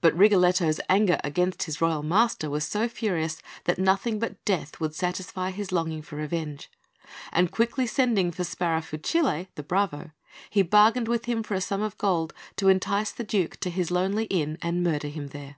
But 0.00 0.16
Rigoletto's 0.16 0.80
anger 0.88 1.20
against 1.22 1.64
his 1.64 1.82
royal 1.82 2.02
master 2.02 2.48
was 2.48 2.64
so 2.64 2.88
furious 2.88 3.42
that 3.64 3.78
nothing 3.78 4.18
but 4.18 4.42
death 4.46 4.80
would 4.80 4.94
satisfy 4.94 5.50
his 5.50 5.70
longing 5.70 6.00
for 6.00 6.16
revenge; 6.16 6.70
and 7.30 7.52
quickly 7.52 7.86
sending 7.86 8.30
for 8.32 8.42
Sparafucile, 8.42 9.48
the 9.56 9.62
bravo, 9.62 10.12
he 10.48 10.62
bargained 10.62 11.08
with 11.08 11.26
him 11.26 11.42
for 11.42 11.52
a 11.52 11.60
sum 11.60 11.82
of 11.82 11.98
gold 11.98 12.32
to 12.56 12.70
entice 12.70 13.10
the 13.10 13.22
Duke 13.22 13.58
to 13.60 13.68
his 13.68 13.90
lonely 13.90 14.24
inn 14.30 14.56
and 14.62 14.82
murder 14.82 15.08
him 15.08 15.26
there. 15.26 15.56